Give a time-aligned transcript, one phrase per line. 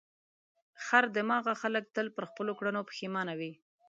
[0.85, 3.51] خر دماغه خلک تل پر خپلو کړنو پښېمانه وي.